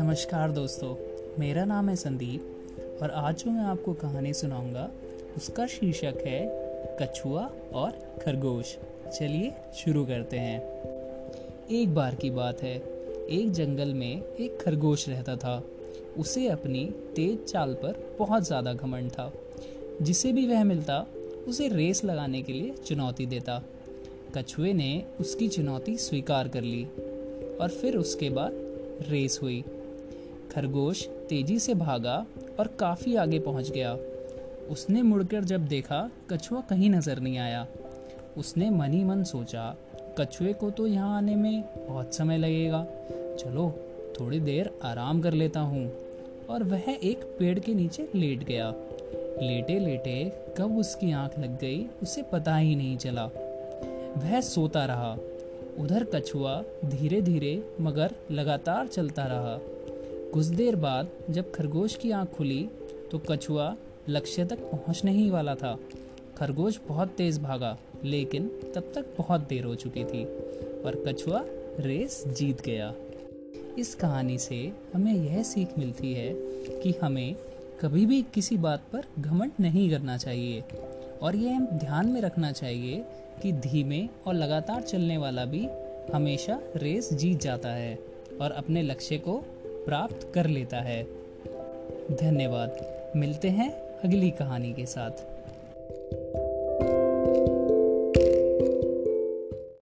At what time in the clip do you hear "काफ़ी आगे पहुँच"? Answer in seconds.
32.66-33.70